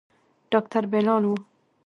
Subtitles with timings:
[0.51, 1.33] ډاکتر بلال و.